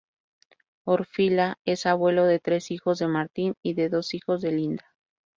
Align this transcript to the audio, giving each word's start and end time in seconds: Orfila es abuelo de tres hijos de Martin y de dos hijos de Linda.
Orfila 0.83 1.59
es 1.63 1.85
abuelo 1.85 2.25
de 2.25 2.39
tres 2.39 2.71
hijos 2.71 2.97
de 2.97 3.07
Martin 3.07 3.53
y 3.61 3.75
de 3.75 3.89
dos 3.89 4.15
hijos 4.15 4.41
de 4.41 4.51
Linda. 4.51 4.83